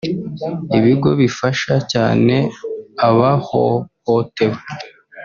[0.77, 2.35] ibigo bifasha cyane
[3.07, 4.59] abahohotewe